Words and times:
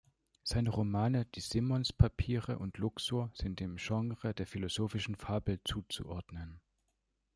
Seine 0.41 0.71
Romane 0.71 1.25
"Die 1.35 1.41
Simmons 1.41 1.93
Papiere" 1.93 2.57
und 2.57 2.79
"Luxor" 2.79 3.29
sind 3.35 3.59
dem 3.59 3.75
Genre 3.77 4.33
der 4.33 4.47
philosophischen 4.47 5.13
Fabel 5.13 5.59
zuzuordnen. 5.63 6.59